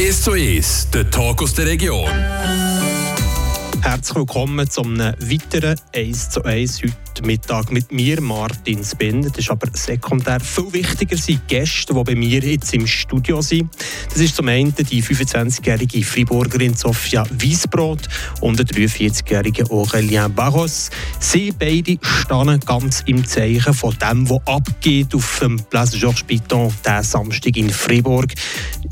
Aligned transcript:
1 0.00 0.22
zu 0.22 0.32
1, 0.32 0.88
der 0.94 1.10
Talk 1.10 1.42
aus 1.42 1.52
der 1.52 1.66
Region. 1.66 2.08
Herzlich 3.82 4.16
willkommen 4.16 4.70
zu 4.70 4.80
einem 4.80 5.14
weiteren 5.18 5.78
1 5.94 6.30
zu 6.30 6.42
1 6.42 6.82
heute 6.82 6.94
Mittag 7.22 7.70
mit 7.72 7.92
mir, 7.92 8.20
Martin 8.20 8.84
Spinner. 8.84 9.28
Das 9.28 9.38
ist 9.38 9.50
aber 9.50 9.68
sekundär 9.74 10.40
viel 10.40 10.72
wichtiger 10.72 11.16
sind 11.16 11.42
die 11.48 11.54
Gäste, 11.54 11.92
die 11.92 12.04
bei 12.04 12.14
mir 12.14 12.40
jetzt 12.40 12.72
im 12.72 12.86
Studio 12.86 13.40
sind. 13.42 13.70
Das 14.08 14.18
ist 14.18 14.36
zum 14.36 14.48
einen 14.48 14.74
die 14.74 15.02
25-jährige 15.02 16.02
Friburgerin 16.02 16.74
Sofia 16.74 17.24
Wiesbrot 17.30 18.08
und 18.40 18.58
der 18.58 18.66
43-jährige 18.66 19.64
Aurélien 19.64 20.28
Barros. 20.28 20.90
Sie 21.18 21.52
beide 21.52 21.98
stehen 22.02 22.60
ganz 22.60 23.02
im 23.06 23.24
Zeichen 23.26 23.74
von 23.74 23.94
dem, 23.98 24.28
was 24.28 24.46
abgeht 24.46 25.14
auf 25.14 25.38
dem 25.40 25.56
Place 25.56 25.92
Georges 25.92 26.22
Piton 26.22 26.72
diesen 26.84 27.02
Samstag 27.02 27.56
in 27.56 27.70
Fribourg. 27.70 28.32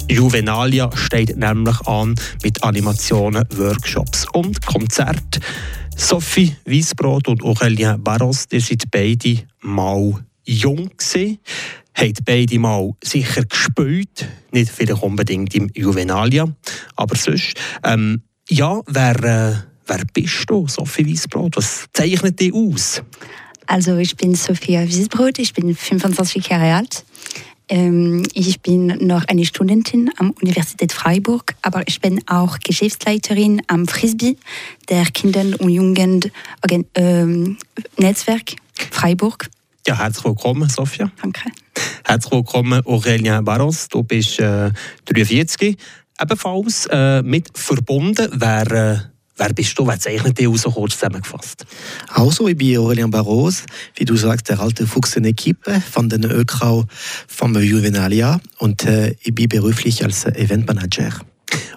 Juvenalia 0.08 0.90
steht 0.94 1.36
nämlich 1.36 1.80
an 1.86 2.14
mit 2.42 2.62
Animationen, 2.62 3.44
Workshops 3.56 4.26
und 4.32 4.64
Konzerten. 4.66 5.42
Sophie 6.00 6.56
Wiesbrot 6.64 7.26
und 7.26 7.42
Aurélien 7.42 7.98
Barros, 7.98 8.46
ihr 8.52 8.60
seid 8.60 8.84
beide 8.90 9.42
mal 9.60 10.14
jung 10.44 10.90
gewesen, 10.96 11.38
habt 11.92 12.24
beide 12.24 12.58
mal 12.60 12.92
sicher 13.02 13.44
gespielt, 13.44 14.26
nicht 14.52 14.70
vielleicht 14.70 15.02
unbedingt 15.02 15.54
im 15.56 15.68
Juvenalia, 15.74 16.46
aber 16.94 17.16
sonst. 17.16 17.54
Ähm, 17.82 18.22
ja, 18.48 18.80
wer, 18.86 19.24
äh, 19.24 19.56
wer 19.86 20.04
bist 20.14 20.44
du, 20.46 20.68
Sophie 20.68 21.04
Wiesbrot? 21.04 21.56
Was 21.56 21.86
zeichnet 21.92 22.38
dich 22.40 22.54
aus? 22.54 23.02
Also 23.66 23.96
ich 23.98 24.16
bin 24.16 24.36
Sophia 24.36 24.86
Wiesbrot, 24.86 25.40
ich 25.40 25.52
bin 25.52 25.74
25 25.74 26.48
Jahre 26.48 26.76
alt. 26.76 27.04
Ähm, 27.68 28.22
ich 28.32 28.60
bin 28.60 28.86
noch 29.06 29.24
eine 29.28 29.44
Studentin 29.44 30.10
am 30.16 30.30
Universität 30.42 30.92
Freiburg, 30.92 31.54
aber 31.62 31.86
ich 31.86 32.00
bin 32.00 32.20
auch 32.26 32.58
Geschäftsleiterin 32.58 33.62
am 33.66 33.86
Frisbee, 33.86 34.36
der 34.88 35.04
Kinder- 35.06 35.60
und 35.60 35.68
Jugendnetzwerk 35.68 36.32
ähm, 36.96 37.56
Freiburg. 38.90 39.50
Ja, 39.86 39.98
herzlich 39.98 40.24
willkommen, 40.24 40.68
Sophia. 40.68 41.10
Danke. 41.20 41.42
Herzlich 42.04 42.32
willkommen, 42.32 42.80
Aurélien 42.82 43.42
Barros. 43.42 43.88
Du 43.88 44.02
bist 44.02 44.40
äh, 44.40 44.70
43, 45.06 45.76
ebenfalls 46.20 46.86
äh, 46.90 47.22
mit 47.22 47.56
verbunden. 47.56 48.28
Wer, 48.32 49.10
Wer 49.38 49.54
bist 49.54 49.78
du? 49.78 49.86
Wer 49.86 49.98
zeichnet 49.98 50.36
dich 50.36 50.48
aus, 50.48 50.62
so 50.62 50.70
kurz 50.70 50.94
zusammengefasst? 50.94 51.64
Also, 52.08 52.48
ich 52.48 52.56
bin 52.56 52.76
Aurélien 52.76 53.10
Barros, 53.10 53.64
wie 53.94 54.04
du 54.04 54.16
sagst, 54.16 54.48
der 54.48 54.58
alte 54.58 54.86
Fuchs 54.86 55.14
in 55.16 55.22
der 55.22 55.30
Equipe 55.30 55.80
von 55.80 56.08
den 56.08 56.24
ÖKRAU 56.24 56.84
vom 57.28 57.56
Juvenalia 57.56 58.40
und 58.58 58.84
äh, 58.84 59.14
ich 59.22 59.34
bin 59.34 59.48
beruflich 59.48 60.04
als 60.04 60.26
Eventmanager. 60.26 61.12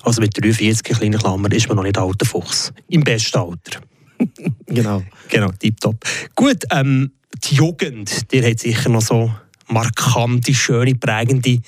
Also 0.03 0.21
mit 0.21 0.35
43 0.35 0.83
kleinen 0.83 1.19
Klammern 1.19 1.51
ist 1.51 1.67
man 1.67 1.77
noch 1.77 1.83
nicht 1.83 1.97
alter 1.97 2.25
Fuchs. 2.25 2.73
Im 2.89 3.03
besten 3.03 3.37
Alter. 3.37 3.81
genau. 4.65 5.03
Genau, 5.29 5.51
tipptopp. 5.51 6.03
Gut, 6.35 6.63
ähm, 6.71 7.11
die 7.43 7.55
Jugend, 7.55 8.31
die 8.31 8.43
hat 8.43 8.59
sicher 8.59 8.89
noch 8.89 9.01
so 9.01 9.31
markante, 9.67 10.53
schöne, 10.53 10.95
prägende 10.95 11.59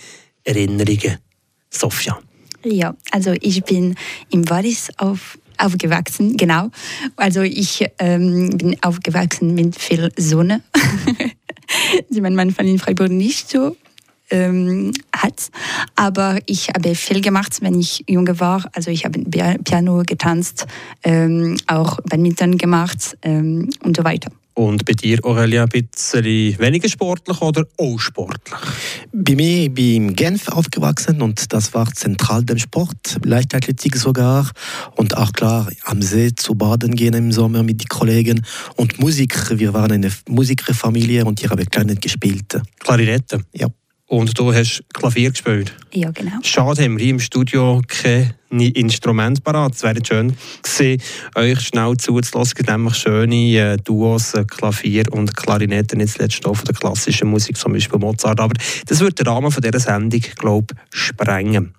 Erinnerungen. 0.44 1.18
Sophia. 1.70 2.20
Ja, 2.66 2.96
also 3.12 3.34
ich 3.42 3.64
bin 3.64 3.96
im 4.30 4.50
Wallis 4.50 4.90
auf 4.98 5.38
aufgewachsen, 5.64 6.38
genau. 6.38 6.70
Also 7.16 7.42
ich 7.42 7.86
ähm, 8.00 8.50
bin 8.58 8.78
aufgewachsen 8.84 9.56
mit 9.56 9.80
viel 9.80 10.12
Sonne, 10.18 10.62
die 12.10 12.22
man 12.22 12.36
manchmal 12.36 12.68
in 12.68 12.80
Freiburg 12.80 13.10
nicht 13.10 13.50
so 13.50 13.76
ähm, 14.30 14.92
hat. 15.16 15.50
Aber 15.96 16.40
ich 16.46 16.70
habe 16.70 16.96
viel 16.96 17.22
gemacht, 17.22 17.58
wenn 17.62 17.80
ich 17.80 18.04
jung 18.08 18.28
war. 18.40 18.70
Also 18.74 18.92
ich 18.92 19.06
habe 19.06 19.20
Piano 19.64 20.04
getanzt, 20.06 20.66
ähm, 21.04 21.58
auch 21.68 22.00
Badminton 22.02 22.58
gemacht 22.58 23.18
ähm, 23.22 23.70
und 23.84 23.96
so 23.96 24.04
weiter. 24.04 24.32
Und 24.56 24.86
bei 24.86 24.94
dir, 24.94 25.20
Aurelia, 25.24 25.64
ein 25.64 25.70
bisschen 25.70 26.60
weniger 26.60 26.88
sportlich 26.88 27.42
oder 27.42 27.66
auch 27.78 28.00
sportlich? 28.00 28.54
Bei 29.12 29.36
mir, 29.36 29.64
ich 29.64 29.74
bin 29.74 30.10
in 30.10 30.16
Genf 30.16 30.48
aufgewachsen 30.48 31.22
und 31.22 31.52
das 31.52 31.74
war 31.74 31.92
zentral 31.94 32.44
dem 32.44 32.60
Sport, 32.60 33.18
Leichtathletik 33.24 33.96
sogar. 33.96 34.50
Und 34.96 35.18
auch 35.18 35.34
klar, 35.34 35.68
am 35.86 36.02
See 36.02 36.36
zu 36.36 36.56
baden 36.56 36.96
gehen 36.96 37.16
im 37.16 37.32
Sommer 37.32 37.64
mit 37.64 37.82
den 37.82 37.88
Kollegen. 37.88 38.46
Und 38.76 39.00
Musik, 39.00 39.58
wir 39.58 39.74
waren 39.74 39.92
eine 39.92 40.12
Musikerfamilie 40.30 41.26
und 41.26 41.40
hier 41.40 41.50
habe 41.50 41.64
ich 41.64 41.70
Klarinette 41.70 42.02
gespielt. 42.02 42.62
Klarinette? 42.80 43.42
Ja. 43.54 43.68
Und 44.14 44.38
du 44.38 44.54
hast 44.54 44.84
Klavier 44.94 45.32
gespielt? 45.32 45.74
Ja, 45.92 46.12
genau. 46.12 46.34
Schade, 46.44 46.84
haben 46.84 47.00
wir 47.00 47.04
hier 47.04 47.16
im 47.16 47.20
Studio 47.20 47.82
kein 47.88 48.36
Instrument 48.52 49.44
parat. 49.44 49.74
Es 49.74 49.82
wäre 49.82 50.06
schön 50.06 50.36
gewesen, 50.62 51.02
euch 51.34 51.60
schnell 51.62 51.98
zuzulassen, 51.98 52.64
nämlich 52.68 52.94
schöne 52.94 53.58
äh, 53.58 53.78
Duos, 53.78 54.36
äh, 54.36 54.46
Klavier 54.46 55.06
und 55.12 55.36
Klarinette, 55.36 55.98
nicht 55.98 56.14
zuletzt 56.14 56.46
auch 56.46 56.54
von 56.54 56.66
der 56.66 56.76
klassischen 56.76 57.28
Musik, 57.28 57.58
zum 57.58 57.74
Beispiel 57.74 57.98
Mozart. 57.98 58.40
Aber 58.40 58.54
das 58.86 59.00
wird 59.00 59.18
den 59.18 59.26
Rahmen 59.26 59.52
von 59.52 59.64
dieser 59.64 59.80
Sendung, 59.80 60.22
glaube 60.38 60.76
ich, 60.94 61.00
sprengen. 61.00 61.74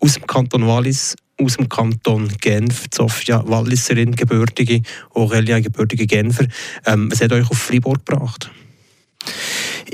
Aus 0.00 0.14
dem 0.14 0.26
Kanton 0.28 0.68
Wallis 0.68 1.16
aus 1.42 1.56
dem 1.56 1.68
Kanton 1.68 2.28
Genf, 2.40 2.84
Sofia 2.94 3.42
Walliserin, 3.44 4.14
gebürtige, 4.14 4.82
Aurelia, 5.14 5.58
gebürtige 5.58 6.06
Genfer. 6.06 6.46
Ähm, 6.86 7.10
was 7.10 7.20
hat 7.20 7.32
euch 7.32 7.50
auf 7.50 7.58
Freiburg 7.58 8.06
gebracht? 8.06 8.52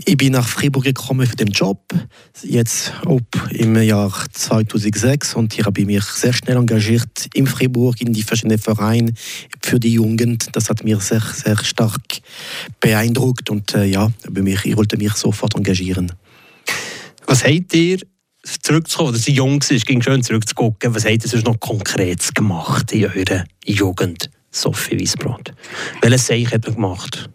Ich 0.04 0.16
bin 0.16 0.32
nach 0.32 0.48
Freiburg 0.48 0.84
gekommen 0.84 1.26
für 1.26 1.36
den 1.36 1.48
Job, 1.48 1.78
jetzt 2.42 2.92
ob 3.04 3.24
im 3.50 3.76
Jahr 3.76 4.12
2006 4.32 5.34
und 5.34 5.52
hier 5.52 5.66
habe 5.66 5.80
ich 5.80 5.86
mich 5.86 6.02
sehr 6.04 6.32
schnell 6.32 6.56
engagiert 6.56 7.28
in 7.34 7.46
Freiburg, 7.46 8.00
in 8.00 8.12
die 8.12 8.22
verschiedenen 8.22 8.58
Vereine 8.58 9.12
für 9.60 9.78
die 9.78 9.92
Jugend. 9.92 10.48
Das 10.52 10.70
hat 10.70 10.82
mich 10.82 10.98
sehr, 11.02 11.20
sehr 11.20 11.62
stark 11.62 12.00
beeindruckt 12.80 13.50
und 13.50 13.74
äh, 13.74 13.84
ja, 13.84 14.10
ich 14.24 14.76
wollte 14.76 14.96
mich 14.96 15.12
sofort 15.12 15.54
engagieren. 15.54 16.12
Was 17.26 17.44
habt 17.44 17.74
ihr 17.74 17.98
zurückzukommen, 18.62 19.10
oder 19.10 19.18
sie 19.18 19.32
jung 19.32 19.60
ist, 19.60 19.86
ging 19.86 20.00
schön 20.00 20.22
zurückzugucken, 20.22 20.94
was 20.94 21.04
habt 21.04 21.24
ihr 21.24 21.28
sonst 21.28 21.46
noch 21.46 21.60
konkret 21.60 22.34
gemacht 22.34 22.92
in 22.92 23.06
eurer 23.06 23.44
Jugend, 23.66 24.30
Sophie 24.50 24.98
Wiesbrot? 24.98 25.52
Welches 26.00 26.26
Zeichen 26.26 26.50
habt 26.50 26.66
ihr 26.66 26.74
gemacht? 26.74 27.30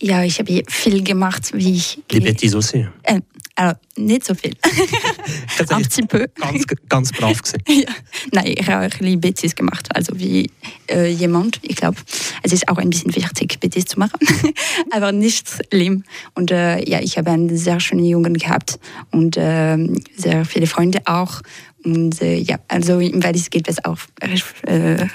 Ja, 0.00 0.22
ich 0.22 0.38
habe 0.38 0.62
viel 0.68 1.02
gemacht, 1.02 1.52
wie 1.54 1.76
ich. 1.76 1.98
Die 2.10 2.20
Betty 2.20 2.54
aussi? 2.54 2.86
Äh, 3.02 3.20
also 3.54 3.76
nicht 3.96 4.26
so 4.26 4.34
viel. 4.34 4.52
ein 5.70 5.82
bisschen 5.82 6.06
peu. 6.06 6.26
Ganz, 6.34 6.64
ganz 6.88 7.12
brav 7.12 7.40
gewesen. 7.40 7.62
ja. 7.68 7.94
Nein, 8.32 8.54
ich 8.58 8.68
habe 8.68 8.86
auch 8.86 9.00
ein 9.00 9.20
Betis 9.20 9.54
gemacht, 9.54 9.88
also 9.96 10.18
wie 10.18 10.50
äh, 10.90 11.10
jemand, 11.10 11.58
ich 11.62 11.76
glaube. 11.76 11.96
Es 12.42 12.52
ist 12.52 12.68
auch 12.68 12.76
ein 12.76 12.90
bisschen 12.90 13.16
wichtig, 13.16 13.58
Betis 13.58 13.86
zu 13.86 13.98
machen, 13.98 14.20
aber 14.90 15.12
nicht 15.12 15.48
schlimm. 15.72 16.04
Und 16.34 16.50
äh, 16.50 16.86
ja, 16.86 17.00
ich 17.00 17.16
habe 17.16 17.30
eine 17.30 17.56
sehr 17.56 17.80
schöne 17.80 18.02
Jugend 18.02 18.38
gehabt 18.38 18.78
und 19.10 19.38
äh, 19.38 19.78
sehr 20.14 20.44
viele 20.44 20.66
Freunde 20.66 21.00
auch. 21.06 21.40
Und 21.82 22.20
äh, 22.20 22.36
ja, 22.36 22.58
also 22.68 23.00
im 23.00 23.24
Wallis 23.24 23.48
geht 23.48 23.68
es 23.68 23.82
auch 23.82 23.98
äh, 24.20 25.06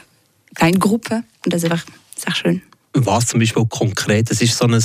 kleine 0.55 0.79
Gruppe 0.79 1.23
und 1.45 1.53
das 1.53 1.63
ist 1.63 1.71
einfach 1.71 1.85
sehr 2.15 2.33
schön 2.33 2.63
was 2.94 3.28
zum 3.28 3.40
Beispiel 3.40 3.66
konkret? 3.66 4.29
Das 4.29 4.41
ist 4.41 4.57
so 4.57 4.66
ein 4.66 4.81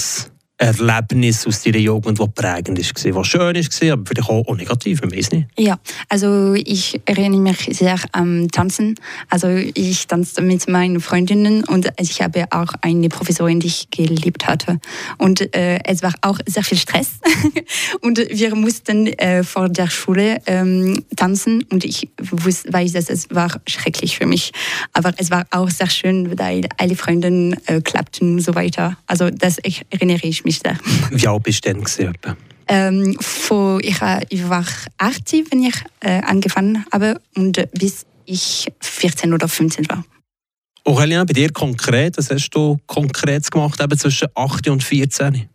Erlebnis 0.59 1.47
aus 1.47 1.63
deiner 1.63 1.79
Jugend, 1.79 2.19
das 2.19 2.29
prägend 2.35 2.79
war, 2.79 3.15
was 3.15 3.27
schön 3.27 3.41
war, 3.41 3.93
aber 3.93 4.03
vielleicht 4.07 4.29
auch, 4.29 4.57
negativ, 4.57 5.03
ich 5.05 5.17
weiß 5.17 5.31
nicht. 5.33 5.49
Ja, 5.59 5.79
also 6.09 6.55
ich 6.55 7.01
erinnere 7.05 7.41
mich 7.41 7.69
sehr 7.73 7.97
am 8.13 8.49
Tanzen. 8.51 8.95
Also 9.29 9.49
ich 9.49 10.07
tanzte 10.07 10.41
mit 10.41 10.67
meinen 10.69 11.01
Freundinnen 11.01 11.63
und 11.65 11.89
ich 11.99 12.23
habe 12.23 12.47
auch 12.51 12.73
eine 12.81 13.09
Professorin, 13.09 13.61
die 13.61 13.67
ich 13.67 13.91
geliebt 13.91 14.47
hatte. 14.47 14.81
Und 15.19 15.55
äh, 15.55 15.79
es 15.85 16.03
war 16.03 16.15
auch 16.23 16.39
sehr 16.47 16.65
viel 16.65 16.79
Stress. 16.79 17.21
und 18.01 18.19
wir 18.19 18.55
mussten 18.55 19.09
äh, 19.09 19.45
vor 19.45 19.69
der 19.69 19.91
Schule 19.91 20.41
ähm, 20.47 21.05
tanzen 21.17 21.65
und 21.71 21.85
ich 21.85 22.09
wusste, 22.19 22.73
weiß, 22.73 22.93
dass 22.93 23.11
es 23.11 23.29
war 23.31 23.51
schrecklich 23.67 24.17
für 24.17 24.27
mich. 24.27 24.53
Aber 24.95 25.13
es 25.19 25.31
war 25.31 25.45
auch 25.51 25.69
sehr 25.69 25.91
schön, 25.91 26.39
weil 26.39 26.67
alle 26.79 26.97
Freundinnen 26.97 27.57
äh, 27.67 27.83
klappten 27.83 28.35
und 28.35 28.41
so 28.41 28.55
weiter. 28.55 28.97
Also 29.07 29.29
das 29.29 29.59
erinnere 29.59 30.27
ich 30.27 30.45
mich 30.45 30.46
sehr. 30.51 30.79
Wie 31.11 31.27
alt 31.27 31.43
bist 31.43 31.65
du 31.65 31.73
denn? 31.73 31.83
Gewesen, 31.83 32.15
ähm, 32.69 33.17
von, 33.21 33.81
ich, 33.81 33.99
ich 34.29 34.49
war 34.49 34.65
18, 34.99 35.47
wenn 35.51 35.63
ich 35.63 35.77
äh, 36.01 36.21
angefangen 36.23 36.85
habe 36.93 37.21
und 37.37 37.65
bis 37.73 38.07
ich 38.25 38.67
14 38.81 39.33
oder 39.33 39.49
15 39.49 39.89
war. 39.89 40.05
Aurelien, 40.89 41.27
bei 41.27 41.33
dir 41.33 41.51
konkret, 41.51 42.17
was 42.17 42.31
hast 42.31 42.51
du 42.51 42.79
konkret 42.87 43.51
gemacht 43.51 43.81
eben 43.81 43.99
zwischen 43.99 44.29
8 44.37 44.69
und 44.69 44.85
14? 44.85 45.49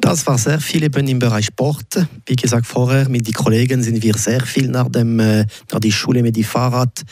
Das 0.00 0.26
war 0.26 0.38
sehr 0.38 0.58
viel 0.58 0.84
eben 0.84 1.06
im 1.06 1.18
Bereich 1.18 1.46
Sport. 1.46 2.06
Wie 2.24 2.34
gesagt 2.34 2.64
vorher, 2.64 3.10
mit 3.10 3.26
den 3.26 3.34
Kollegen 3.34 3.82
sind 3.82 4.02
wir 4.02 4.14
sehr 4.14 4.40
viel 4.40 4.68
nach, 4.68 4.88
dem, 4.88 5.20
äh, 5.20 5.44
nach 5.70 5.80
die 5.80 5.92
Schule 5.92 6.22
mit 6.22 6.36
dem 6.36 6.44
Fahrrad 6.44 7.02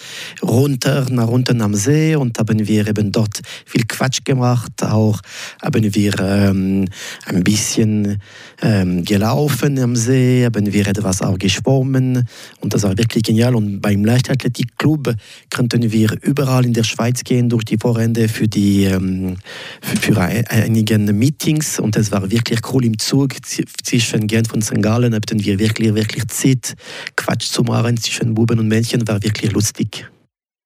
runter, 0.43 1.07
nach 1.11 1.29
unten 1.29 1.61
am 1.61 1.75
See 1.75 2.17
und 2.17 2.39
haben 2.39 2.67
wir 2.67 2.87
eben 2.87 3.13
dort 3.13 3.43
viel 3.67 3.85
Quatsch 3.87 4.25
gemacht. 4.25 4.83
Auch 4.83 5.21
haben 5.61 5.95
wir 5.95 6.21
ähm, 6.21 6.87
ein 7.27 7.45
bisschen 7.45 8.19
ähm, 8.63 9.05
gelaufen 9.05 9.79
am 9.79 9.95
See, 9.95 10.47
haben 10.47 10.73
wir 10.73 10.87
etwas 10.87 11.21
auch 11.21 11.39
geschwommen 11.39 12.27
und 12.61 12.73
das 12.73 12.85
war 12.85 12.97
wirklich 12.97 13.25
genial. 13.25 13.55
Und 13.55 13.83
beim 13.83 14.07
Leichtathletikclub 14.07 15.15
könnten 15.51 15.93
wir 15.93 16.17
überall 16.23 16.65
in 16.65 16.73
der 16.73 16.85
Schweiz 16.85 17.23
gehen 17.23 17.42
durch 17.49 17.65
die 17.65 17.77
Vorrände 17.79 18.29
für, 18.29 18.49
die, 18.49 18.85
ähm, 18.85 19.37
für, 19.81 20.15
für 20.15 20.21
einige 20.21 20.99
Meetings 20.99 21.79
und 21.79 21.97
es 21.97 22.11
war 22.13 22.31
wirklich 22.31 22.61
cool 22.73 22.85
im 22.85 22.99
Zug 22.99 23.35
zwischen 23.45 24.27
Genf 24.27 24.53
und 24.53 24.65
St. 24.65 24.83
Gallen 24.83 25.15
hatten 25.15 25.45
wir 25.45 25.59
wirklich, 25.59 25.95
wirklich 25.95 26.27
Zeit, 26.29 26.75
Quatsch 27.17 27.51
zu 27.51 27.63
machen 27.63 27.97
zwischen 27.97 28.35
Buben 28.35 28.59
und 28.59 28.69
Männchen, 28.69 29.07
war 29.09 29.23
wirklich 29.23 29.53
lustig. 29.53 30.09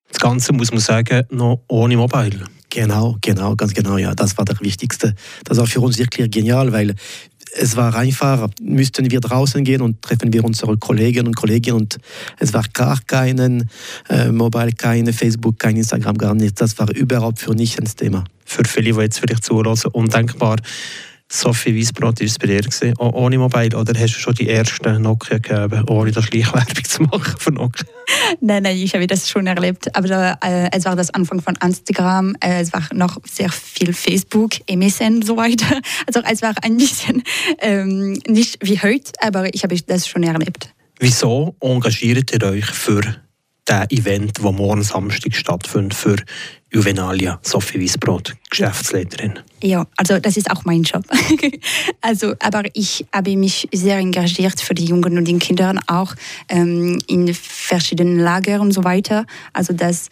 Das 0.09 0.21
Ganze 0.21 0.53
muss 0.53 0.71
man 0.71 0.81
sagen, 0.81 1.25
noch 1.31 1.63
ohne 1.69 1.97
Mobile. 1.97 2.45
Genau, 2.71 3.17
genau, 3.21 3.57
ganz 3.57 3.75
genau, 3.75 3.97
ja. 3.97 4.15
Das 4.15 4.37
war 4.37 4.45
das 4.45 4.61
Wichtigste. 4.61 5.15
Das 5.45 5.57
war 5.59 5.67
für 5.67 5.81
uns 5.81 5.99
wirklich 5.99 6.31
genial, 6.31 6.73
weil 6.73 6.95
es 7.55 7.77
war 7.77 7.95
einfach, 7.95 8.49
müssten 8.61 9.11
wir 9.11 9.21
draußen 9.21 9.65
gehen 9.65 9.81
und 9.81 10.03
treffen 10.03 10.33
wir 10.33 10.45
unsere 10.45 10.77
Kollegen 10.77 11.27
und 11.27 11.37
Kolleginnen 11.37 11.79
und 11.79 11.99
es 12.39 12.53
war 12.53 12.65
gar 12.73 12.99
keinen 13.07 13.71
äh, 14.09 14.31
Mobile, 14.31 14.73
keine 14.73 15.13
Facebook, 15.13 15.59
kein 15.59 15.77
Instagram, 15.77 16.19
gar 16.19 16.35
nichts. 16.35 16.59
Das 16.59 16.79
war 16.79 16.91
überhaupt 16.95 17.39
für 17.39 17.55
nicht 17.55 17.79
ein 17.79 17.87
Thema. 17.87 18.25
Für 18.45 18.65
viele, 18.65 18.93
die 18.93 19.01
jetzt 19.01 19.19
vielleicht 19.19 19.45
zuhören, 19.45 19.79
undenkbar. 19.93 20.57
Sophie 21.29 21.77
Weisbrot 21.77 22.21
war 22.21 22.27
es 22.27 22.39
bei 22.39 22.47
dir, 22.47 22.61
gewesen, 22.61 22.97
ohne 22.99 23.39
Mobile? 23.39 23.77
Oder 23.77 23.99
hast 23.99 24.15
du 24.15 24.21
schon 24.21 24.35
die 24.35 24.49
ersten 24.49 25.03
Nokia 25.03 25.39
gegeben, 25.39 25.85
ohne 25.89 26.13
das 26.13 26.25
Schleichwerbung 26.25 26.85
zu 26.85 27.03
machen 27.03 27.35
für 27.39 27.51
Nokia? 27.51 27.85
nein, 28.41 28.63
nein, 28.63 28.77
ich 28.77 28.95
habe 28.95 29.07
das 29.09 29.29
schon 29.29 29.49
erlebt. 29.49 29.95
Aber 29.97 30.39
äh, 30.43 30.69
es 30.71 30.85
war 30.85 30.95
das 30.95 31.11
Anfang 31.11 31.43
von 31.43 31.57
Instagram, 31.57 32.37
äh, 32.41 32.61
es 32.61 32.73
war 32.73 32.83
noch 32.95 33.19
sehr 33.25 33.51
viel 33.51 33.93
Facebook, 33.93 34.53
MSN 34.69 35.17
und 35.17 35.27
so 35.27 35.37
weiter. 35.37 35.67
Also 36.07 36.21
es 36.31 36.43
war 36.43 36.55
ein 36.63 36.77
bisschen 36.77 37.23
ähm, 37.59 38.13
nicht 38.29 38.59
wie 38.63 38.81
heute, 38.81 39.13
aber 39.21 39.53
ich 39.53 39.65
habe 39.65 39.77
das 39.87 40.07
schon 40.07 40.23
erlebt. 40.23 40.73
Wieso 41.01 41.57
engagiert 41.61 42.33
ihr 42.33 42.43
euch 42.49 42.67
für 42.67 43.01
das 43.65 43.91
Event, 43.91 44.39
das 44.39 44.45
morgen 44.45 44.83
Samstag 44.83 45.35
stattfindet, 45.35 45.95
für 45.95 46.17
Juvenalia, 46.73 47.39
Sophie 47.43 47.79
Wiesbrot, 47.79 48.35
Geschäftsleiterin. 48.51 49.39
Ja, 49.63 49.87
also 49.97 50.19
das 50.19 50.37
ist 50.37 50.51
auch 50.51 50.65
mein 50.65 50.83
Job. 50.83 51.05
also, 52.01 52.35
aber 52.41 52.65
ich 52.75 53.07
habe 53.13 53.37
mich 53.37 53.69
sehr 53.73 53.99
engagiert 53.99 54.61
für 54.61 54.75
die 54.75 54.85
Jungen 54.85 55.17
und 55.17 55.25
die 55.25 55.39
Kinder 55.39 55.79
auch 55.87 56.15
ähm, 56.49 56.99
in 57.07 57.33
verschiedenen 57.33 58.19
Lagern 58.19 58.61
und 58.61 58.73
so 58.73 58.85
weiter. 58.85 59.27
Also 59.53 59.73
das 59.73 60.09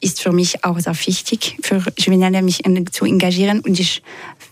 ist 0.00 0.22
für 0.22 0.32
mich 0.32 0.64
auch 0.64 0.78
sehr 0.78 0.96
wichtig, 1.06 1.58
für 1.62 1.82
Juvenalia 1.98 2.40
mich 2.40 2.62
zu 2.92 3.04
engagieren 3.04 3.60
und 3.60 3.78
ich 3.78 4.02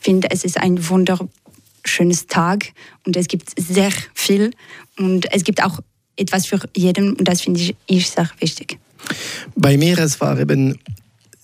finde, 0.01 0.31
es 0.31 0.45
ist 0.45 0.59
ein 0.59 0.89
wunderschönes 0.89 2.27
Tag 2.27 2.73
und 3.07 3.17
es 3.17 3.29
gibt 3.29 3.59
sehr 3.59 3.91
viel 4.13 4.51
und 4.99 5.33
es 5.33 5.45
gibt 5.45 5.65
auch 5.65 5.81
etwas 6.17 6.47
für 6.47 6.61
jeden 6.77 7.15
und 7.15 7.27
das 7.27 7.41
finde 7.41 7.75
ich 7.87 8.11
sehr 8.11 8.31
wichtig. 8.39 8.79
Bei 9.57 9.77
mir 9.79 9.99
es 9.99 10.21
war 10.21 10.39
eben 10.39 10.79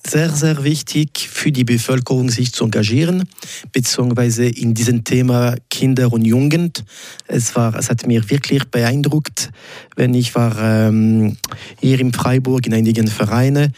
sehr, 0.07 0.31
sehr 0.31 0.65
wichtig 0.65 1.29
für 1.31 1.51
die 1.51 1.65
Bevölkerung, 1.65 2.31
sich 2.31 2.53
zu 2.53 2.65
engagieren, 2.65 3.25
beziehungsweise 3.73 4.47
in 4.47 4.75
diesem 4.75 5.05
Thema 5.05 5.57
Kinder 5.71 6.13
und 6.13 6.25
Jugend. 6.25 6.85
Es, 7.27 7.57
war, 7.57 7.75
es 7.77 7.91
hat 7.91 8.07
mir 8.07 8.29
wirklich 8.29 8.65
beeindruckt, 8.65 9.51
wenn 9.97 10.15
ich 10.15 10.35
war 10.35 10.57
ähm, 10.61 11.37
hier 11.81 12.01
in 12.01 12.13
Freiburg 12.13 12.67
in 12.67 12.75
einigen 12.75 13.07
Vereinen 13.07 13.73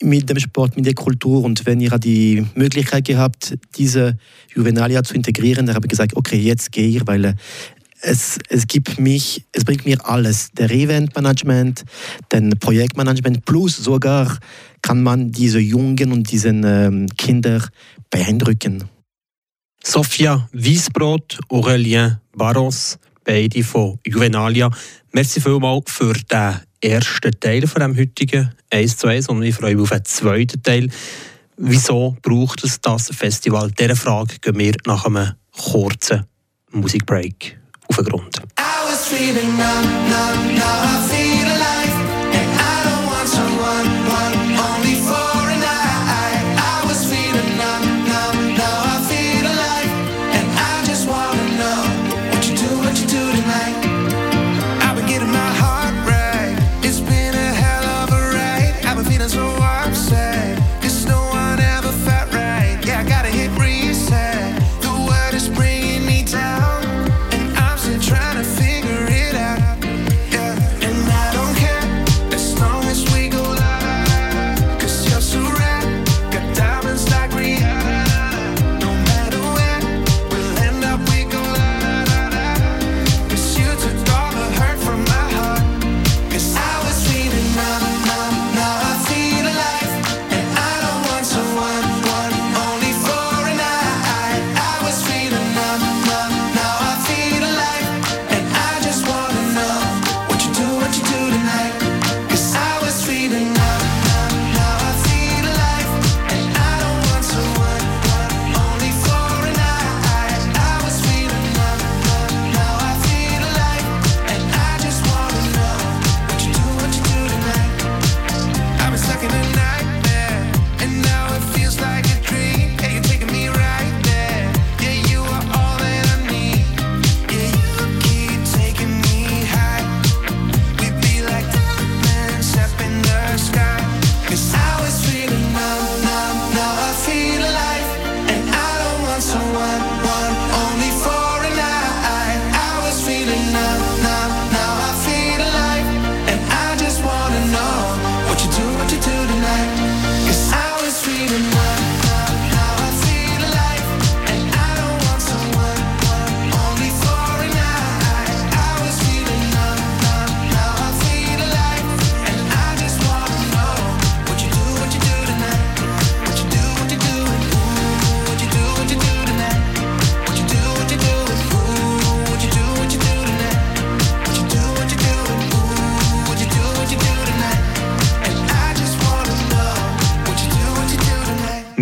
mit 0.00 0.30
dem 0.30 0.38
Sport, 0.38 0.76
mit 0.76 0.86
der 0.86 0.94
Kultur 0.94 1.42
und 1.42 1.66
wenn 1.66 1.80
ihr 1.80 1.98
die 1.98 2.46
Möglichkeit 2.54 3.04
gehabt, 3.04 3.58
diese 3.76 4.16
Juvenalia 4.54 5.02
zu 5.02 5.14
integrieren, 5.14 5.66
dann 5.66 5.74
habe 5.74 5.86
ich 5.86 5.90
gesagt, 5.90 6.16
okay, 6.16 6.38
jetzt 6.38 6.70
gehe 6.70 6.88
ich, 6.88 7.06
weil 7.06 7.34
es, 8.00 8.38
es 8.48 8.66
gibt 8.66 8.98
mich, 8.98 9.44
es 9.52 9.64
bringt 9.64 9.84
mir 9.84 10.04
alles. 10.06 10.50
Der 10.52 10.70
Eventmanagement, 10.70 11.84
den 12.32 12.50
Projektmanagement 12.58 13.44
plus 13.44 13.76
sogar 13.76 14.38
kann 14.82 15.02
man 15.02 15.32
diese 15.32 15.58
Jungen 15.58 16.12
und 16.12 16.30
diese 16.30 16.48
ähm, 16.48 17.08
Kinder 17.16 17.66
beeindrucken. 18.10 18.84
Sophia 19.82 20.48
Wiesbrot, 20.52 21.38
Aurelien 21.48 22.20
Barros, 22.36 22.98
beide 23.24 23.62
von 23.62 23.98
Juvenalia. 24.06 24.70
Merci 25.12 25.40
vielmals 25.40 25.90
für 25.90 26.12
den 26.12 26.56
ersten 26.80 27.32
Teil 27.40 27.66
von 27.66 27.82
dem 27.82 27.96
heutigen 27.96 28.50
1 28.70 28.96
zu 28.96 29.06
1 29.06 29.28
und 29.28 29.42
ich 29.42 29.54
freue 29.54 29.74
mich 29.74 29.84
auf 29.84 29.90
den 29.90 30.04
zweiten 30.04 30.62
Teil. 30.62 30.88
Wieso 31.56 32.16
braucht 32.22 32.62
es 32.64 32.80
das 32.80 33.08
Festival? 33.08 33.70
Dieser 33.72 33.96
Frage 33.96 34.38
gehen 34.40 34.58
wir 34.58 34.74
nach 34.86 35.06
einem 35.06 35.32
kurzen 35.50 36.24
Musikbreak 36.70 37.58
Grund. 38.02 38.38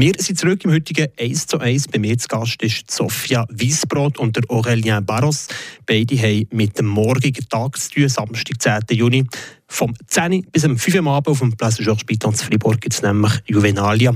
Wir 0.06 0.14
sind 0.20 0.38
zurück 0.38 0.64
im 0.64 0.70
heutigen 0.70 1.08
1 1.18 1.48
zu 1.48 1.58
1. 1.58 1.88
Bei 1.88 1.98
mir 1.98 2.16
zu 2.16 2.28
Gast 2.28 2.62
ist 2.62 2.88
Sophia 2.88 3.44
Wiesbrot 3.50 4.18
und 4.18 4.36
der 4.36 4.44
Aurélien 4.44 5.00
Barros. 5.00 5.48
Beide 5.84 6.16
haben 6.16 6.46
mit 6.52 6.78
dem 6.78 6.86
morgigen 6.86 7.44
Tag 7.48 7.76
zu 7.76 7.90
tun, 7.90 8.08
Samstag, 8.08 8.62
10. 8.62 8.96
Juni. 8.96 9.26
Vom 9.66 9.96
10 10.06 10.46
bis 10.52 10.64
am 10.64 10.78
5 10.78 11.04
Uhr 11.04 11.10
Abend 11.10 11.26
auf 11.26 11.40
dem 11.40 11.56
Place 11.56 11.78
Georges 11.78 12.04
Pitons 12.04 12.40
Fribourg 12.40 12.80
gibt 12.80 12.94
es 12.94 13.02
nämlich 13.02 13.32
Juvenalia. 13.46 14.14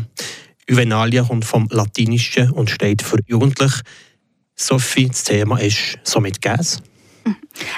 Juvenalia 0.69 1.25
kommt 1.25 1.45
vom 1.45 1.67
Latinischen 1.73 2.53
und 2.53 2.71
steht 2.71 3.03
für 3.03 3.19
jugendlich. 3.27 3.73
Sophie, 4.55 5.09
das 5.09 5.25
Thema 5.25 5.59
ist 5.59 5.99
somit 6.05 6.41
Gas. 6.41 6.81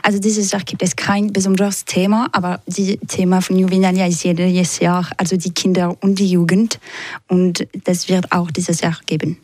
Also 0.02 0.18
dieses 0.18 0.50
Jahr 0.50 0.62
gibt 0.62 0.82
es 0.82 0.96
kein 0.96 1.32
besonderes 1.32 1.84
Thema, 1.84 2.28
aber 2.32 2.60
das 2.66 2.96
Thema 3.08 3.40
von 3.40 3.58
Juvenalia 3.58 4.06
ist 4.06 4.24
jedes 4.24 4.78
Jahr, 4.80 5.08
also 5.16 5.36
die 5.36 5.50
Kinder 5.50 5.96
und 6.02 6.18
die 6.18 6.30
Jugend. 6.30 6.78
Und 7.28 7.66
das 7.84 8.08
wird 8.08 8.32
auch 8.32 8.50
dieses 8.50 8.80
Jahr 8.80 8.98
geben. 9.06 9.38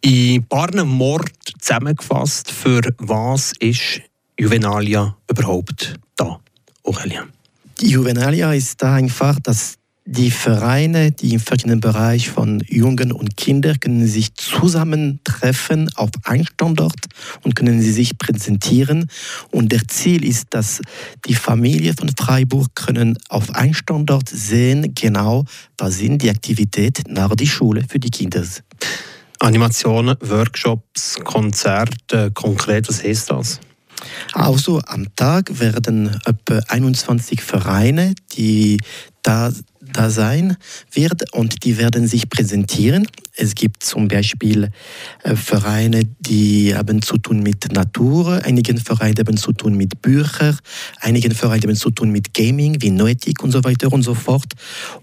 In 0.00 0.44
paar 0.44 0.84
Mord 0.84 1.32
zusammengefasst, 1.60 2.50
für 2.50 2.80
was 2.98 3.52
ist 3.58 4.00
Juvenalia 4.38 5.16
überhaupt 5.28 5.94
da, 6.16 6.40
Aurelia? 6.84 7.26
Die 7.80 7.90
Juvenalia 7.90 8.52
ist 8.52 8.82
da 8.82 8.94
einfach 8.94 9.38
das 9.42 9.76
die 10.10 10.30
Vereine, 10.30 11.12
die 11.12 11.34
im 11.34 11.40
verschiedenen 11.40 11.80
Bereich 11.80 12.30
von 12.30 12.62
Jungen 12.66 13.12
und 13.12 13.36
Kindern 13.36 13.78
können 13.78 14.06
sich 14.06 14.34
zusammentreffen 14.34 15.90
auf 15.96 16.08
einem 16.24 16.46
Standort 16.46 16.96
und 17.42 17.54
können 17.54 17.82
sie 17.82 17.92
sich 17.92 18.16
präsentieren. 18.16 19.10
Und 19.50 19.70
der 19.70 19.86
Ziel 19.86 20.24
ist, 20.24 20.46
dass 20.50 20.80
die 21.26 21.34
Familie 21.34 21.92
von 21.92 22.10
Freiburg 22.16 22.74
können 22.74 23.18
auf 23.28 23.54
einem 23.54 23.74
Standort 23.74 24.30
sehen, 24.30 24.94
genau, 24.94 25.44
was 25.76 25.98
sind 25.98 26.22
die 26.22 26.30
Aktivitäten 26.30 27.12
nach 27.12 27.36
der 27.36 27.44
Schule 27.44 27.84
für 27.86 27.98
die 27.98 28.10
Kinder. 28.10 28.44
Animationen, 29.40 30.16
Workshops, 30.20 31.18
Konzerte, 31.22 32.30
konkret, 32.30 32.88
was 32.88 33.04
heißt 33.04 33.30
das? 33.30 33.60
Also 34.32 34.80
am 34.86 35.14
Tag 35.16 35.60
werden 35.60 36.18
etwa 36.24 36.60
21 36.68 37.42
Vereine, 37.42 38.14
die 38.36 38.78
da 39.28 39.52
da 39.92 40.10
sein 40.10 40.56
wird 40.92 41.32
und 41.32 41.64
die 41.64 41.78
werden 41.78 42.06
sich 42.06 42.28
präsentieren. 42.28 43.06
Es 43.36 43.54
gibt 43.54 43.82
zum 43.82 44.08
Beispiel 44.08 44.70
äh, 45.22 45.36
Vereine, 45.36 46.02
die 46.20 46.74
haben 46.74 47.02
zu 47.02 47.18
tun 47.18 47.42
mit 47.42 47.72
Natur, 47.72 48.40
einige 48.44 48.76
Vereine 48.76 49.20
haben 49.20 49.36
zu 49.36 49.52
tun 49.52 49.76
mit 49.76 50.02
Büchern, 50.02 50.58
einige 51.00 51.34
Vereine 51.34 51.62
haben 51.62 51.76
zu 51.76 51.90
tun 51.90 52.10
mit 52.10 52.34
Gaming, 52.34 52.80
wie 52.80 52.90
Noetik 52.90 53.42
und 53.42 53.52
so 53.52 53.62
weiter 53.64 53.92
und 53.92 54.02
so 54.02 54.14
fort. 54.14 54.52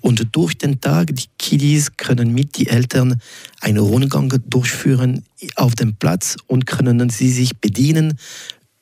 Und 0.02 0.28
durch 0.32 0.58
den 0.58 0.82
Tag, 0.82 1.16
die 1.16 1.26
Kiddies 1.38 1.96
können 1.98 2.34
mit 2.34 2.58
den 2.58 2.68
Eltern 2.68 3.22
einen 3.62 3.80
Rundgang 3.80 4.32
durchführen 4.48 5.24
auf 5.56 5.76
dem 5.76 5.96
Platz 5.96 6.36
und 6.48 6.66
können 6.66 7.10
sie 7.10 7.32
sich 7.32 7.58
bedienen 7.58 8.18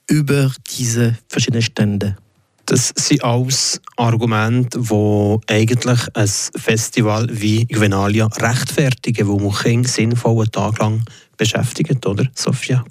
über 0.09 0.51
diese 0.77 1.17
verschiedenen 1.27 1.61
Stände. 1.61 2.17
Das 2.65 2.93
sind 2.95 3.23
alles 3.23 3.81
Argumente, 3.97 4.79
die 4.79 5.37
eigentlich 5.47 5.99
ein 6.13 6.27
Festival 6.27 7.27
wie 7.29 7.65
Juvenalia 7.69 8.27
rechtfertigen, 8.27 9.27
wo 9.27 9.37
man 9.37 9.53
Kinder 9.53 9.89
sinnvoll 9.89 10.43
einen 10.43 10.51
Tag 10.51 10.79
lang 10.79 11.03
beschäftigt, 11.37 12.05
oder, 12.05 12.25
Sophia? 12.33 12.85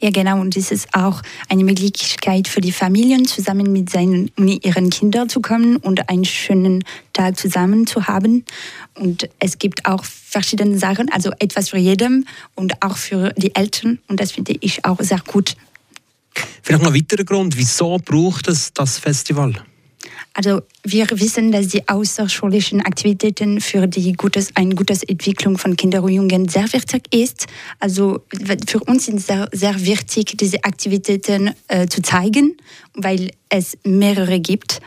Ja, 0.00 0.10
genau. 0.10 0.40
Und 0.40 0.56
es 0.56 0.70
ist 0.70 0.88
auch 0.94 1.20
eine 1.48 1.64
Möglichkeit 1.64 2.48
für 2.48 2.60
die 2.60 2.72
Familien, 2.72 3.26
zusammen 3.26 3.70
mit 3.70 3.90
seinen, 3.90 4.30
ihren 4.36 4.88
Kindern 4.88 5.28
zu 5.28 5.40
kommen 5.40 5.76
und 5.76 6.08
einen 6.08 6.24
schönen 6.24 6.84
Tag 7.12 7.38
zusammen 7.38 7.86
zu 7.86 8.06
haben. 8.06 8.44
Und 8.94 9.28
es 9.38 9.58
gibt 9.58 9.84
auch 9.84 10.04
verschiedene 10.04 10.78
Sachen, 10.78 11.10
also 11.12 11.32
etwas 11.38 11.68
für 11.68 11.78
jedem 11.78 12.26
und 12.54 12.82
auch 12.82 12.96
für 12.96 13.32
die 13.36 13.54
Eltern. 13.54 13.98
Und 14.08 14.20
das 14.20 14.32
finde 14.32 14.54
ich 14.60 14.84
auch 14.84 15.00
sehr 15.00 15.20
gut. 15.26 15.56
Vielleicht 16.62 16.82
noch 16.82 16.90
ein 16.90 16.96
weiterer 16.96 17.24
Grund, 17.24 17.56
wieso 17.56 17.98
braucht 17.98 18.48
es 18.48 18.72
das 18.72 18.98
Festival? 18.98 19.54
Also 20.32 20.62
wir 20.84 21.06
wissen, 21.10 21.50
dass 21.50 21.68
die 21.68 21.86
außerschulischen 21.88 22.80
Aktivitäten 22.82 23.60
für 23.60 23.86
die 23.88 24.12
gutes, 24.12 24.54
eine 24.54 24.74
gute 24.74 24.94
Entwicklung 25.08 25.58
von 25.58 25.76
Kindern 25.76 26.04
und 26.04 26.12
Jungen 26.12 26.48
sehr 26.48 26.72
wichtig 26.72 27.02
ist. 27.12 27.46
Also 27.80 28.24
für 28.66 28.78
uns 28.80 29.06
sind 29.06 29.20
sehr, 29.20 29.48
sehr 29.52 29.84
wichtig, 29.84 30.38
diese 30.38 30.62
Aktivitäten 30.62 31.50
äh, 31.66 31.88
zu 31.88 32.00
zeigen, 32.02 32.56
weil 32.94 33.32
es 33.48 33.76
mehrere 33.82 34.38
gibt 34.38 34.80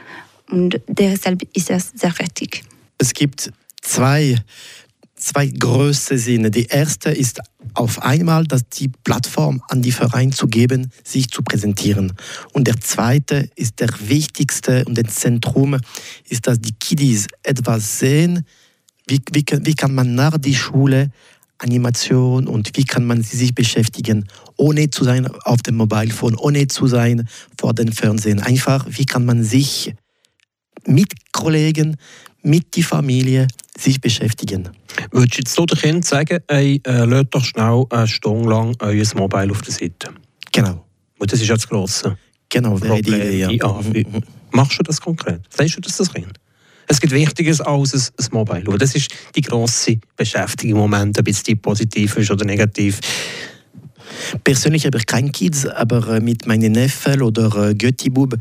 und 0.50 0.79
deshalb 0.88 1.41
ist 1.53 1.69
es 1.69 1.91
sehr 1.93 2.17
wichtig. 2.19 2.63
Es 2.97 3.13
gibt 3.13 3.51
zwei 3.81 4.38
zwei 5.23 5.47
große 5.47 6.17
Sinne. 6.17 6.51
Die 6.51 6.65
erste 6.65 7.09
ist 7.09 7.39
auf 7.73 8.01
einmal, 8.03 8.43
dass 8.45 8.67
die 8.69 8.89
Plattform 8.89 9.63
an 9.69 9.81
die 9.81 9.91
Vereine 9.91 10.31
zu 10.31 10.47
geben, 10.47 10.91
sich 11.03 11.29
zu 11.29 11.41
präsentieren. 11.41 12.13
Und 12.51 12.67
der 12.67 12.79
zweite 12.81 13.49
ist 13.55 13.79
der 13.79 13.89
wichtigste 13.99 14.83
und 14.85 14.97
das 14.97 15.15
Zentrum 15.15 15.77
ist, 16.27 16.47
dass 16.47 16.59
die 16.59 16.73
Kiddies 16.73 17.27
etwas 17.41 17.99
sehen, 17.99 18.45
wie, 19.07 19.21
wie, 19.31 19.45
wie 19.61 19.75
kann 19.75 19.95
man 19.95 20.13
nach 20.15 20.37
der 20.37 20.53
Schule 20.53 21.09
Animation 21.57 22.47
und 22.47 22.75
wie 22.75 22.83
kann 22.83 23.05
man 23.05 23.23
sie 23.23 23.37
sich 23.37 23.55
beschäftigen, 23.55 24.27
ohne 24.57 24.89
zu 24.89 25.05
sein 25.05 25.27
auf 25.45 25.61
dem 25.61 25.75
Mobilphone, 25.75 26.35
ohne 26.35 26.67
zu 26.67 26.87
sein 26.87 27.27
vor 27.57 27.73
dem 27.73 27.91
Fernsehen. 27.91 28.41
Einfach, 28.41 28.85
wie 28.89 29.05
kann 29.05 29.25
man 29.25 29.43
sich 29.43 29.93
mit 30.85 31.13
Kollegen, 31.31 31.95
mit 32.41 32.75
der 32.75 32.83
Familie 32.83 33.47
sich 33.77 33.99
beschäftigen. 33.99 34.69
Würdest 35.11 35.57
du 35.57 35.61
jetzt 35.61 35.71
den 35.71 35.79
Kindern 35.79 36.01
sagen, 36.03 36.39
ey, 36.47 36.81
äh, 36.85 37.05
lasst 37.05 37.27
doch 37.31 37.43
schnell 37.43 37.85
eine 37.89 38.07
Stunde 38.07 38.49
lang 38.49 38.75
euer 38.79 39.05
Mobile 39.15 39.51
auf 39.51 39.61
der 39.61 39.73
Seite? 39.73 40.09
Genau. 40.51 40.85
Und 41.19 41.31
das 41.31 41.41
ist 41.41 41.47
ja 41.47 41.55
das 41.55 41.67
grosse 41.67 42.17
genau, 42.49 42.77
Problem. 42.77 43.01
Die 43.01 43.11
Idee, 43.11 43.57
ja. 43.57 43.81
Mhm. 43.81 44.23
Machst 44.51 44.77
du 44.77 44.83
das 44.83 45.01
konkret? 45.01 45.41
Sagst 45.49 45.77
du 45.77 45.81
das 45.81 45.97
das 45.97 46.13
Kind? 46.13 46.39
Es 46.87 46.99
gibt 46.99 47.13
Wichtiges 47.13 47.61
als 47.61 47.93
ein, 47.93 48.25
Mobile. 48.31 48.69
Und 48.69 48.81
das 48.81 48.93
ist 48.93 49.09
die 49.35 49.41
grosse 49.41 49.97
Beschäftigung 50.15 50.75
im 50.75 50.81
Moment, 50.81 51.17
ob 51.17 51.27
es 51.27 51.41
die 51.41 51.55
positiv 51.55 52.17
ist 52.17 52.29
oder 52.29 52.45
negativ. 52.45 52.99
Persönlich 54.43 54.85
habe 54.85 54.97
ich 54.97 55.05
keine 55.05 55.31
Kids, 55.31 55.65
aber 55.65 56.07
äh, 56.15 56.19
mit 56.19 56.45
meinen 56.45 56.73
Neffen 56.73 57.21
oder 57.21 57.69
äh, 57.69 57.73
Götti-Bub, 57.73 58.35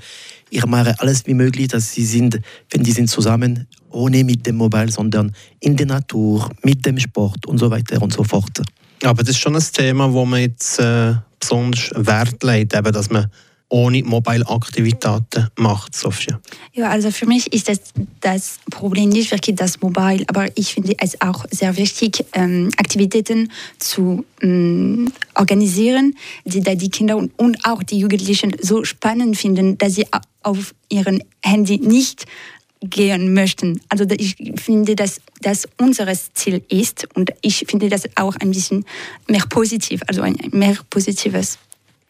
ich 0.53 0.67
mache 0.67 0.95
alles 1.01 1.27
wie 1.27 1.35
möglich, 1.35 1.69
dass 1.69 1.93
sie 1.93 2.05
sind, 2.05 2.39
wenn 2.71 2.83
die 2.83 2.93
sind 2.93 3.09
zusammen, 3.09 3.67
ohne 3.91 4.23
mit 4.23 4.47
dem 4.47 4.57
Mobile, 4.57 4.91
sondern 4.91 5.35
in 5.61 5.77
der 5.77 5.87
Natur, 5.87 6.51
mit 6.63 6.85
dem 6.85 6.99
Sport 6.99 7.47
und 7.47 7.57
so 7.57 7.71
weiter 7.71 8.01
und 8.03 8.13
so 8.13 8.23
fort. 8.23 8.63
Aber 9.03 9.23
das 9.23 9.31
ist 9.31 9.39
schon 9.39 9.57
ein 9.57 9.65
Thema, 9.73 10.13
wo 10.13 10.27
man 10.27 10.41
jetzt 10.41 10.79
äh, 10.79 11.15
besonders 11.41 11.91
Wert 11.95 12.43
legt, 12.43 12.77
eben, 12.77 12.93
dass 12.93 13.11
man 13.11 13.31
ohne 13.71 14.03
Mobile-Aktivitäten 14.03 15.49
macht, 15.57 15.97
Sofia? 15.97 16.39
Ja, 16.75 16.91
also 16.91 17.11
für 17.11 17.25
mich 17.25 17.51
ist 17.55 17.71
das, 17.71 17.81
das 18.21 18.59
Problem 18.71 19.09
nicht 19.09 19.31
wirklich 19.31 19.57
das 19.57 19.81
Mobile, 19.81 20.25
aber 20.27 20.49
ich 20.59 20.75
finde 20.75 20.95
es 20.99 21.19
auch 21.23 21.47
sehr 21.51 21.79
wichtig, 21.79 22.27
ähm, 22.35 22.71
Aktivitäten 22.77 23.51
zu 23.79 24.27
ähm, 24.43 25.11
organisieren, 25.35 26.15
die 26.45 26.61
da 26.61 26.75
die 26.75 26.91
Kinder 26.91 27.17
und, 27.17 27.33
und 27.39 27.65
auch 27.65 27.83
die 27.83 27.99
Jugendlichen 27.99 28.55
so 28.61 28.85
spannend 28.85 29.39
finden, 29.39 29.79
dass 29.79 29.95
sie 29.95 30.07
auf 30.43 30.75
ihrem 30.89 31.23
Handy 31.43 31.79
nicht 31.79 32.27
gehen 32.81 33.33
möchten. 33.33 33.81
Also 33.89 34.05
ich 34.11 34.37
finde, 34.57 34.97
dass 34.97 35.21
das 35.41 35.69
unser 35.79 36.13
Ziel 36.35 36.63
ist 36.69 37.07
und 37.15 37.31
ich 37.41 37.65
finde 37.69 37.89
das 37.89 38.05
auch 38.17 38.35
ein 38.37 38.51
bisschen 38.51 38.85
mehr 39.29 39.45
positiv, 39.49 40.01
also 40.09 40.23
ein 40.23 40.37
mehr 40.51 40.77
positives 40.91 41.59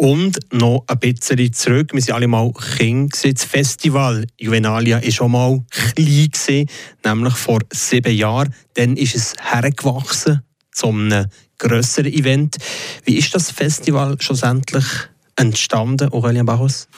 und 0.03 0.39
noch 0.53 0.85
ein 0.89 0.99
bisschen 0.99 1.53
zurück. 1.53 1.91
Wir 1.93 2.03
sind 2.03 2.15
alle 2.15 2.27
mal 2.27 2.53
Kinder. 2.77 3.17
Das 3.23 3.45
Festival 3.45 4.27
Juvenalia 4.37 5.01
war 5.01 5.11
schon 5.13 5.31
mal 5.31 5.63
klein, 5.71 6.67
nämlich 7.05 7.35
vor 7.35 7.61
sieben 7.73 8.13
Jahren. 8.13 8.53
Dann 8.75 8.97
ist 8.97 9.15
es 9.15 9.35
hergewachsen 9.41 10.43
zu 10.73 10.89
einem 10.89 11.27
grösseren 11.59 12.13
Event. 12.13 12.57
Wie 13.05 13.17
ist 13.17 13.33
das 13.33 13.53
Festival 13.53 14.17
schlussendlich 14.19 14.85
entstanden, 15.37 16.13
Aurelien 16.13 16.47
Bachus? 16.47 16.89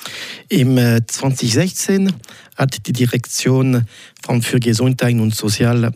Im 0.49 0.77
2016 0.77 2.09
äh, 2.09 2.13
hat 2.57 2.87
die 2.87 2.93
Direktion 2.93 3.87
für 4.41 4.61
Gesundheit 4.61 5.15
und 5.15 5.35
Sozial 5.35 5.93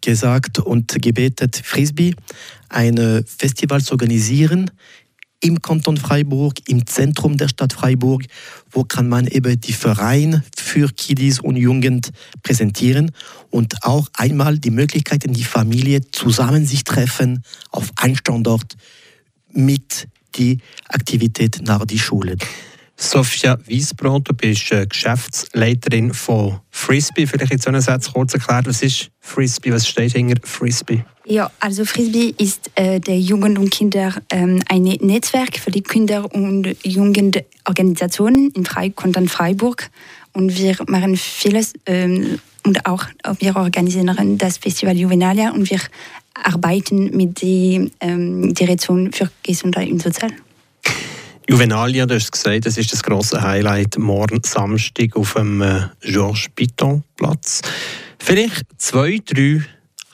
gesagt 0.00 0.58
und 0.58 1.00
gebetet, 1.00 1.60
Frisbee 1.64 2.14
ein 2.68 3.24
Festival 3.26 3.82
zu 3.82 3.92
organisieren 3.92 4.70
im 5.42 5.60
Kanton 5.60 5.96
Freiburg, 5.96 6.54
im 6.68 6.86
Zentrum 6.86 7.36
der 7.36 7.48
Stadt 7.48 7.72
Freiburg, 7.72 8.24
wo 8.70 8.84
kann 8.84 9.08
man 9.08 9.26
eben 9.26 9.60
die 9.60 9.72
Vereine 9.72 10.44
für 10.56 10.88
Kiddies 10.88 11.40
und 11.40 11.56
Jugend 11.56 12.12
präsentieren 12.42 13.10
und 13.50 13.82
auch 13.82 14.08
einmal 14.14 14.58
die 14.58 14.70
Möglichkeit, 14.70 15.24
in 15.24 15.32
die 15.32 15.44
Familie 15.44 16.00
zusammen 16.12 16.64
sich 16.64 16.84
treffen 16.84 17.42
auf 17.70 17.90
einem 17.96 18.16
Standort 18.16 18.76
mit 19.50 20.08
die 20.32 20.58
Aktivität 20.88 21.60
nach 21.62 21.84
der 21.84 21.98
Schule. 21.98 22.36
Sophia 22.96 23.58
Wiesbrot, 23.66 24.28
du 24.28 24.34
bist 24.34 24.70
äh, 24.70 24.86
Geschäftsleiterin 24.86 26.14
von 26.14 26.60
Frisbee. 26.70 27.26
Vielleicht 27.26 27.52
jetzt 27.52 27.64
so 27.64 27.70
einen 27.70 27.80
Satz 27.80 28.12
kurz 28.12 28.34
erklärt, 28.34 28.66
was 28.66 28.82
ist 28.82 29.10
Frisbee, 29.18 29.72
was 29.72 29.88
steht 29.88 30.12
hinter 30.12 30.40
Frisbee? 30.46 31.04
Ja, 31.24 31.50
also 31.58 31.84
Frisbee 31.84 32.34
ist 32.38 32.70
äh, 32.76 33.00
der 33.00 33.18
Jugend 33.18 33.58
und 33.58 33.70
Kinder 33.70 34.14
ähm, 34.30 34.62
ein 34.68 34.82
Netzwerk 34.82 35.58
für 35.58 35.70
die 35.70 35.82
Kinder- 35.82 36.32
und 36.32 36.76
Jugendorganisationen 36.84 38.50
in 38.50 38.64
Freikontant 38.64 39.30
Freiburg. 39.30 39.90
Und 40.32 40.56
wir 40.56 40.76
machen 40.86 41.16
vieles 41.16 41.72
ähm, 41.86 42.38
und 42.64 42.86
auch 42.86 43.04
wir 43.40 43.56
organisieren 43.56 44.38
das 44.38 44.58
Festival 44.58 44.96
Juvenalia 44.96 45.50
und 45.50 45.68
wir 45.68 45.80
arbeiten 46.34 47.16
mit 47.16 47.42
der 47.42 47.88
ähm, 48.00 48.54
Direktion 48.54 49.12
für 49.12 49.30
Gesundheit 49.42 49.90
und 49.90 50.02
Sozial. 50.02 50.30
Juvenalia, 51.48 52.06
du 52.06 52.14
hast 52.14 52.30
gesagt, 52.30 52.66
das 52.66 52.78
ist 52.78 52.92
das 52.92 53.02
grosse 53.02 53.42
Highlight 53.42 53.98
morgen 53.98 54.40
Samstag 54.44 55.16
auf 55.16 55.34
dem 55.34 55.60
äh, 55.60 55.88
Georges 56.00 56.48
Piton 56.54 57.02
Platz. 57.16 57.62
Vielleicht 58.18 58.64
zwei, 58.78 59.20
drei 59.24 59.62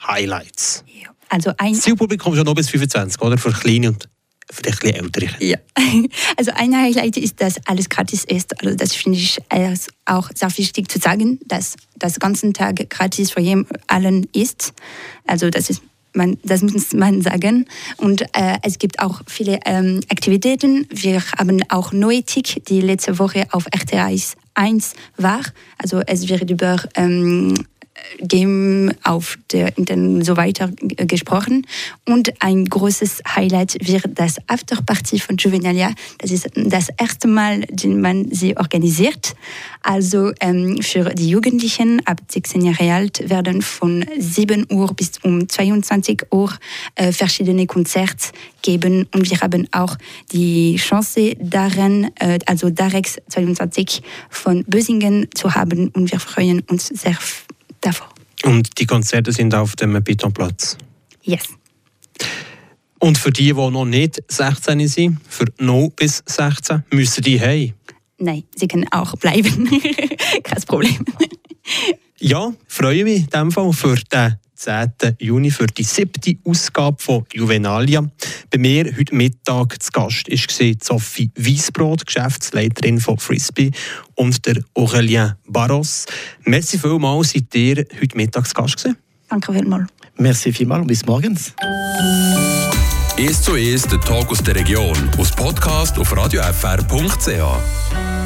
Highlights. 0.05 0.83
Ja, 1.01 1.09
also 1.29 1.51
ein 1.57 1.73
das 1.73 1.83
Zielpublikum 1.83 2.35
schon 2.35 2.45
noch 2.45 2.55
bis 2.55 2.69
25, 2.69 3.21
oder? 3.21 3.37
Für 3.37 3.51
kleine 3.51 3.89
und 3.89 4.09
vielleicht 4.51 4.83
ein 4.83 4.95
ältere. 4.95 5.29
Ja, 5.39 5.57
also 6.37 6.51
ein 6.55 6.75
Highlight 6.75 7.17
ist, 7.17 7.39
dass 7.39 7.55
alles 7.67 7.89
gratis 7.89 8.23
ist. 8.23 8.59
Also 8.61 8.75
das 8.75 8.95
finde 8.95 9.19
ich 9.19 9.37
auch 10.05 10.29
sehr 10.33 10.57
wichtig 10.57 10.91
zu 10.91 10.99
sagen, 10.99 11.39
dass 11.45 11.75
das 11.95 12.19
ganze 12.19 12.51
Tag 12.53 12.89
gratis 12.89 13.31
für 13.31 13.41
jeden 13.41 13.67
allen 13.87 14.27
ist. 14.33 14.73
Also 15.27 15.49
das 15.49 15.69
ist 15.69 15.81
man, 16.13 16.37
das 16.43 16.61
muss 16.61 16.93
man 16.93 17.21
sagen. 17.21 17.65
Und 17.97 18.21
äh, 18.21 18.57
es 18.63 18.79
gibt 18.79 18.99
auch 18.99 19.21
viele 19.27 19.59
ähm, 19.65 20.01
Aktivitäten. 20.09 20.87
Wir 20.89 21.21
haben 21.37 21.61
auch 21.69 21.91
Noetik, 21.91 22.65
die 22.65 22.81
letzte 22.81 23.19
Woche 23.19 23.47
auf 23.51 23.65
RTI 23.67 24.19
1 24.55 24.93
war. 25.17 25.41
Also 25.77 26.01
es 26.05 26.27
wird 26.27 26.49
über 26.49 26.77
ähm, 26.95 27.53
Game 28.21 28.91
auf 29.03 29.37
der 29.51 29.77
Internet 29.77 30.25
so 30.25 30.37
weiter 30.37 30.71
gesprochen. 30.81 31.65
Und 32.05 32.33
ein 32.41 32.65
großes 32.65 33.21
Highlight 33.35 33.77
wird 33.87 34.05
das 34.15 34.37
Afterparty 34.47 35.19
von 35.19 35.37
Juvenalia. 35.37 35.91
Das 36.17 36.31
ist 36.31 36.49
das 36.55 36.89
erste 36.97 37.27
Mal, 37.27 37.61
dass 37.61 37.85
man 37.85 38.31
sie 38.31 38.57
organisiert. 38.57 39.35
Also 39.81 40.31
ähm, 40.41 40.81
für 40.81 41.13
die 41.15 41.29
Jugendlichen 41.29 42.05
ab 42.05 42.21
16 42.27 42.61
Jahre 42.61 42.93
alt 42.93 43.29
werden 43.29 43.61
von 43.61 44.05
7 44.17 44.67
Uhr 44.71 44.93
bis 44.93 45.11
um 45.23 45.47
22 45.47 46.23
Uhr 46.31 46.53
äh, 46.95 47.11
verschiedene 47.11 47.65
Konzerte 47.65 48.31
geben. 48.61 49.07
Und 49.13 49.29
wir 49.29 49.39
haben 49.39 49.67
auch 49.71 49.95
die 50.31 50.75
Chance 50.77 51.35
darin, 51.39 52.11
äh, 52.19 52.39
also 52.45 52.69
Darex 52.69 53.17
22 53.29 54.01
von 54.29 54.63
Bösingen 54.65 55.27
zu 55.33 55.55
haben. 55.55 55.89
Und 55.89 56.11
wir 56.11 56.19
freuen 56.19 56.61
uns 56.61 56.87
sehr 56.87 57.17
davon. 57.81 58.07
Und 58.43 58.79
die 58.79 58.85
Konzerte 58.85 59.31
sind 59.31 59.53
auf 59.53 59.75
dem 59.75 60.01
Betonplatz? 60.03 60.77
Yes. 61.21 61.43
Und 62.99 63.17
für 63.17 63.31
die, 63.31 63.53
die 63.53 63.53
noch 63.53 63.85
nicht 63.85 64.21
16 64.27 64.87
sind, 64.87 65.19
für 65.27 65.45
noch 65.57 65.89
bis 65.95 66.23
16, 66.25 66.83
müssen 66.91 67.23
die 67.23 67.39
heim? 67.39 67.73
Nein, 68.17 68.43
sie 68.55 68.67
können 68.67 68.87
auch 68.91 69.15
bleiben. 69.15 69.69
Kein 70.43 70.63
Problem. 70.63 71.05
ja, 72.19 72.53
freue 72.67 73.05
mich 73.05 73.21
in 73.21 73.29
dem 73.29 73.51
Fall 73.51 73.71
für 73.71 73.95
den 73.95 74.35
10. 74.59 75.15
Juni 75.19 75.51
für 75.51 75.67
die 75.67 75.83
siebte 75.83 76.35
Ausgabe 76.43 77.01
von 77.01 77.23
Juvenalia. 77.33 78.05
Bei 78.49 78.57
mir 78.57 78.85
heute 78.85 79.15
Mittag 79.15 79.81
zu 79.81 79.89
Gast 79.91 80.29
war 80.29 80.73
Sophie 80.83 81.31
Wiesbrot, 81.35 82.05
Geschäftsleiterin 82.05 82.99
von 82.99 83.17
Frisbee 83.17 83.71
und 84.15 84.45
der 84.45 84.61
Aurélien 84.75 85.35
Barros. 85.47 86.05
Merci 86.43 86.77
vielmals, 86.77 87.31
seid 87.31 87.55
ihr 87.55 87.85
heute 88.01 88.17
Mittag 88.17 88.47
zu 88.47 88.53
Gast 88.53 88.77
gewesen. 88.77 88.97
Danke 89.29 89.53
vielmals. 89.53 89.89
Merci 90.17 90.51
vielmals 90.51 90.81
und 90.81 90.87
bis 90.87 91.05
morgens. 91.05 91.53
«Es 93.17 93.41
zu 93.41 93.55
Es, 93.55 93.83
der 93.83 93.99
Tag 94.01 94.29
aus 94.29 94.43
der 94.43 94.55
Region» 94.55 95.09
aus 95.17 95.31
Podcast 95.31 95.97
auf 95.97 96.15
radiofr.ch. 96.15 98.19